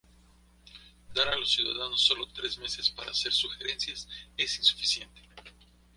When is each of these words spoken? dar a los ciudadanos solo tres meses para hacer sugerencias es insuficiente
dar 1.13 1.27
a 1.27 1.35
los 1.35 1.51
ciudadanos 1.51 2.03
solo 2.07 2.25
tres 2.33 2.57
meses 2.57 2.89
para 2.89 3.11
hacer 3.11 3.31
sugerencias 3.31 4.07
es 4.35 4.57
insuficiente 4.57 5.21